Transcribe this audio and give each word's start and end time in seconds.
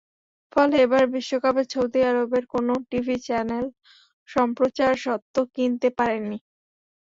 ফলে 0.53 0.75
এবারের 0.85 1.09
বিশ্বকাপে 1.15 1.63
সৌদি 1.71 1.99
আরবের 2.09 2.43
কোনো 2.53 2.73
টিভি 2.89 3.15
চ্যানেল 3.25 3.65
সম্প্রচার 4.29 4.91
স্বত্ব 5.05 5.35
কিনতে 5.55 5.87
পারেনি। 5.97 6.37